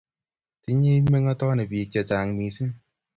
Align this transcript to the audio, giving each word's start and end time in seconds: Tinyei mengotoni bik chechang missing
Tinyei 0.61 0.99
mengotoni 1.11 1.63
bik 1.71 1.89
chechang 1.93 2.29
missing 2.37 2.73